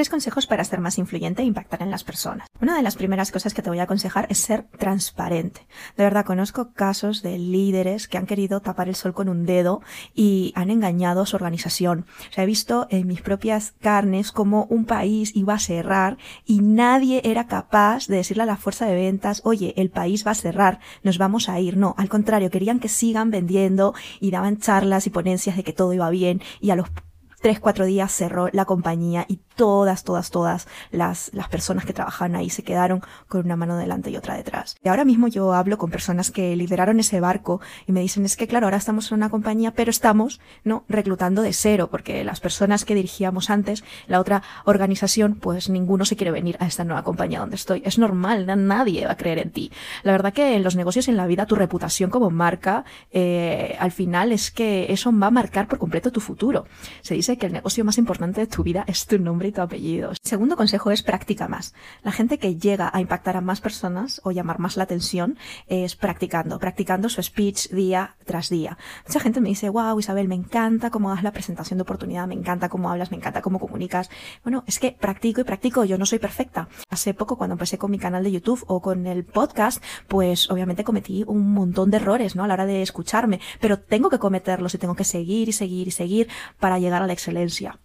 Tres 0.00 0.08
consejos 0.08 0.46
para 0.46 0.64
ser 0.64 0.80
más 0.80 0.96
influyente 0.96 1.42
e 1.42 1.44
impactar 1.44 1.82
en 1.82 1.90
las 1.90 2.04
personas. 2.04 2.48
Una 2.58 2.74
de 2.74 2.82
las 2.82 2.96
primeras 2.96 3.30
cosas 3.30 3.52
que 3.52 3.60
te 3.60 3.68
voy 3.68 3.80
a 3.80 3.82
aconsejar 3.82 4.26
es 4.30 4.38
ser 4.38 4.66
transparente. 4.78 5.66
De 5.94 6.04
verdad, 6.04 6.24
conozco 6.24 6.72
casos 6.72 7.20
de 7.20 7.36
líderes 7.36 8.08
que 8.08 8.16
han 8.16 8.24
querido 8.24 8.60
tapar 8.60 8.88
el 8.88 8.94
sol 8.94 9.12
con 9.12 9.28
un 9.28 9.44
dedo 9.44 9.82
y 10.14 10.54
han 10.56 10.70
engañado 10.70 11.20
a 11.20 11.26
su 11.26 11.36
organización. 11.36 12.06
O 12.30 12.32
sea, 12.32 12.44
he 12.44 12.46
visto 12.46 12.86
en 12.88 13.08
mis 13.08 13.20
propias 13.20 13.74
carnes 13.78 14.32
cómo 14.32 14.64
un 14.70 14.86
país 14.86 15.36
iba 15.36 15.52
a 15.52 15.58
cerrar 15.58 16.16
y 16.46 16.62
nadie 16.62 17.20
era 17.22 17.46
capaz 17.46 18.06
de 18.06 18.16
decirle 18.16 18.44
a 18.44 18.46
la 18.46 18.56
fuerza 18.56 18.86
de 18.86 18.94
ventas, 18.94 19.42
oye, 19.44 19.74
el 19.76 19.90
país 19.90 20.26
va 20.26 20.30
a 20.30 20.34
cerrar, 20.34 20.80
nos 21.02 21.18
vamos 21.18 21.50
a 21.50 21.60
ir. 21.60 21.76
No, 21.76 21.94
al 21.98 22.08
contrario, 22.08 22.50
querían 22.50 22.80
que 22.80 22.88
sigan 22.88 23.30
vendiendo 23.30 23.92
y 24.18 24.30
daban 24.30 24.56
charlas 24.56 25.06
y 25.06 25.10
ponencias 25.10 25.58
de 25.58 25.62
que 25.62 25.74
todo 25.74 25.92
iba 25.92 26.08
bien 26.08 26.40
y 26.58 26.70
a 26.70 26.76
los 26.76 26.88
tres, 27.40 27.58
cuatro 27.58 27.86
días 27.86 28.12
cerró 28.12 28.48
la 28.52 28.64
compañía 28.64 29.24
y 29.28 29.40
todas, 29.60 30.04
todas, 30.04 30.30
todas 30.30 30.68
las, 30.90 31.30
las 31.34 31.50
personas 31.50 31.84
que 31.84 31.92
trabajaban 31.92 32.34
ahí 32.34 32.48
se 32.48 32.62
quedaron 32.62 33.02
con 33.28 33.44
una 33.44 33.56
mano 33.56 33.76
delante 33.76 34.10
y 34.10 34.16
otra 34.16 34.34
detrás. 34.34 34.76
Y 34.82 34.88
ahora 34.88 35.04
mismo 35.04 35.28
yo 35.28 35.52
hablo 35.52 35.76
con 35.76 35.90
personas 35.90 36.30
que 36.30 36.56
lideraron 36.56 36.98
ese 36.98 37.20
barco 37.20 37.60
y 37.86 37.92
me 37.92 38.00
dicen 38.00 38.24
es 38.24 38.38
que 38.38 38.46
claro, 38.46 38.68
ahora 38.68 38.78
estamos 38.78 39.12
en 39.12 39.16
una 39.16 39.28
compañía, 39.28 39.72
pero 39.72 39.90
estamos, 39.90 40.40
¿no? 40.64 40.86
Reclutando 40.88 41.42
de 41.42 41.52
cero, 41.52 41.88
porque 41.90 42.24
las 42.24 42.40
personas 42.40 42.86
que 42.86 42.94
dirigíamos 42.94 43.50
antes, 43.50 43.84
la 44.06 44.18
otra 44.18 44.42
organización, 44.64 45.34
pues 45.34 45.68
ninguno 45.68 46.06
se 46.06 46.16
quiere 46.16 46.30
venir 46.30 46.56
a 46.58 46.66
esta 46.66 46.84
nueva 46.84 47.04
compañía 47.04 47.40
donde 47.40 47.56
estoy. 47.56 47.82
Es 47.84 47.98
normal, 47.98 48.46
nadie 48.66 49.04
va 49.04 49.12
a 49.12 49.16
creer 49.18 49.40
en 49.40 49.50
ti. 49.50 49.70
La 50.04 50.12
verdad 50.12 50.32
que 50.32 50.54
en 50.54 50.62
los 50.62 50.74
negocios 50.74 51.06
en 51.08 51.18
la 51.18 51.26
vida 51.26 51.44
tu 51.44 51.54
reputación 51.54 52.08
como 52.08 52.30
marca, 52.30 52.86
eh, 53.10 53.76
al 53.78 53.92
final 53.92 54.32
es 54.32 54.50
que 54.50 54.86
eso 54.90 55.12
va 55.12 55.26
a 55.26 55.30
marcar 55.30 55.68
por 55.68 55.78
completo 55.78 56.10
tu 56.10 56.20
futuro. 56.20 56.64
Se 57.02 57.12
dice 57.12 57.36
que 57.36 57.44
el 57.44 57.52
negocio 57.52 57.84
más 57.84 57.98
importante 57.98 58.40
de 58.40 58.46
tu 58.46 58.62
vida 58.62 58.84
es 58.86 59.06
tu 59.06 59.18
nombre 59.18 59.49
y 59.50 59.52
tu 59.52 59.60
apellido. 59.60 60.12
Segundo 60.22 60.56
consejo 60.56 60.90
es 60.90 61.02
practica 61.02 61.48
más. 61.48 61.74
La 62.02 62.12
gente 62.12 62.38
que 62.38 62.56
llega 62.56 62.90
a 62.92 63.00
impactar 63.00 63.36
a 63.36 63.40
más 63.40 63.60
personas 63.60 64.20
o 64.24 64.30
llamar 64.30 64.58
más 64.58 64.76
la 64.76 64.84
atención 64.84 65.36
es 65.66 65.96
practicando, 65.96 66.58
practicando 66.58 67.08
su 67.08 67.22
speech 67.22 67.68
día 67.70 68.16
tras 68.24 68.48
día. 68.48 68.78
Mucha 69.06 69.20
gente 69.20 69.40
me 69.40 69.48
dice, 69.48 69.68
wow, 69.68 69.98
Isabel, 69.98 70.28
me 70.28 70.34
encanta 70.34 70.90
cómo 70.90 71.10
das 71.10 71.22
la 71.22 71.32
presentación 71.32 71.78
de 71.78 71.82
oportunidad, 71.82 72.26
me 72.26 72.34
encanta 72.34 72.68
cómo 72.68 72.90
hablas, 72.90 73.10
me 73.10 73.16
encanta 73.16 73.42
cómo 73.42 73.58
comunicas. 73.58 74.08
Bueno, 74.42 74.64
es 74.66 74.78
que 74.78 74.96
practico 74.98 75.40
y 75.40 75.44
practico, 75.44 75.84
yo 75.84 75.98
no 75.98 76.06
soy 76.06 76.18
perfecta. 76.18 76.68
Hace 76.88 77.14
poco 77.14 77.36
cuando 77.36 77.54
empecé 77.54 77.76
con 77.78 77.90
mi 77.90 77.98
canal 77.98 78.24
de 78.24 78.32
YouTube 78.32 78.64
o 78.66 78.80
con 78.80 79.06
el 79.06 79.24
podcast, 79.24 79.82
pues 80.08 80.50
obviamente 80.50 80.84
cometí 80.84 81.24
un 81.26 81.52
montón 81.52 81.90
de 81.90 81.98
errores, 81.98 82.36
¿no? 82.36 82.44
A 82.44 82.48
la 82.48 82.54
hora 82.54 82.66
de 82.66 82.82
escucharme, 82.82 83.40
pero 83.60 83.78
tengo 83.78 84.10
que 84.10 84.18
cometerlos 84.18 84.74
y 84.74 84.78
tengo 84.78 84.94
que 84.94 85.04
seguir 85.04 85.48
y 85.48 85.52
seguir 85.52 85.88
y 85.88 85.90
seguir 85.90 86.28
para 86.58 86.78
llegar 86.78 87.02
a 87.02 87.06
la 87.06 87.12
excelencia. 87.12 87.78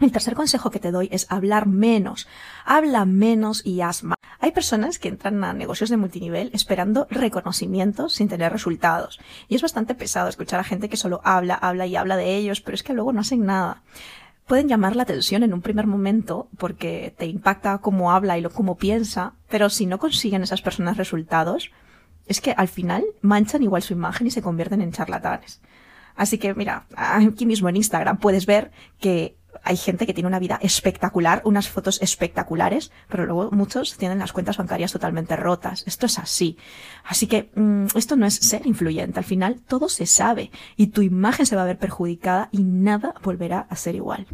El 0.00 0.12
tercer 0.12 0.34
consejo 0.34 0.70
que 0.70 0.80
te 0.80 0.90
doy 0.90 1.08
es 1.12 1.26
hablar 1.30 1.66
menos. 1.66 2.26
Habla 2.64 3.04
menos 3.04 3.64
y 3.64 3.80
haz 3.80 4.02
más. 4.02 4.18
Hay 4.40 4.50
personas 4.52 4.98
que 4.98 5.08
entran 5.08 5.42
a 5.44 5.52
negocios 5.52 5.88
de 5.88 5.96
multinivel 5.96 6.50
esperando 6.52 7.06
reconocimientos 7.10 8.12
sin 8.12 8.28
tener 8.28 8.52
resultados. 8.52 9.20
Y 9.48 9.54
es 9.54 9.62
bastante 9.62 9.94
pesado 9.94 10.28
escuchar 10.28 10.60
a 10.60 10.64
gente 10.64 10.88
que 10.88 10.96
solo 10.96 11.20
habla, 11.24 11.54
habla 11.54 11.86
y 11.86 11.96
habla 11.96 12.16
de 12.16 12.36
ellos, 12.36 12.60
pero 12.60 12.74
es 12.74 12.82
que 12.82 12.92
luego 12.92 13.12
no 13.12 13.20
hacen 13.20 13.46
nada. 13.46 13.82
Pueden 14.46 14.68
llamar 14.68 14.96
la 14.96 15.04
atención 15.04 15.42
en 15.42 15.54
un 15.54 15.62
primer 15.62 15.86
momento 15.86 16.48
porque 16.58 17.14
te 17.16 17.26
impacta 17.26 17.78
cómo 17.78 18.12
habla 18.12 18.36
y 18.36 18.42
lo 18.42 18.50
cómo 18.50 18.76
piensa, 18.76 19.32
pero 19.48 19.70
si 19.70 19.86
no 19.86 19.98
consiguen 19.98 20.42
esas 20.42 20.60
personas 20.60 20.98
resultados, 20.98 21.70
es 22.26 22.40
que 22.40 22.52
al 22.52 22.68
final 22.68 23.04
manchan 23.22 23.62
igual 23.62 23.82
su 23.82 23.94
imagen 23.94 24.26
y 24.26 24.30
se 24.30 24.42
convierten 24.42 24.82
en 24.82 24.92
charlatanes. 24.92 25.62
Así 26.16 26.36
que 26.36 26.54
mira, 26.54 26.84
aquí 26.96 27.46
mismo 27.46 27.68
en 27.68 27.76
Instagram 27.76 28.18
puedes 28.18 28.44
ver 28.44 28.70
que 29.00 29.36
hay 29.62 29.76
gente 29.76 30.06
que 30.06 30.14
tiene 30.14 30.28
una 30.28 30.38
vida 30.38 30.58
espectacular, 30.62 31.42
unas 31.44 31.68
fotos 31.68 32.00
espectaculares, 32.02 32.90
pero 33.08 33.26
luego 33.26 33.50
muchos 33.50 33.96
tienen 33.96 34.18
las 34.18 34.32
cuentas 34.32 34.56
bancarias 34.56 34.92
totalmente 34.92 35.36
rotas. 35.36 35.84
Esto 35.86 36.06
es 36.06 36.18
así. 36.18 36.56
Así 37.04 37.26
que 37.26 37.50
mm, 37.54 37.86
esto 37.94 38.16
no 38.16 38.26
es 38.26 38.34
ser 38.34 38.66
influyente. 38.66 39.18
Al 39.18 39.24
final 39.24 39.60
todo 39.66 39.88
se 39.88 40.06
sabe 40.06 40.50
y 40.76 40.88
tu 40.88 41.02
imagen 41.02 41.46
se 41.46 41.56
va 41.56 41.62
a 41.62 41.66
ver 41.66 41.78
perjudicada 41.78 42.48
y 42.52 42.64
nada 42.64 43.14
volverá 43.22 43.66
a 43.68 43.76
ser 43.76 43.94
igual. 43.94 44.26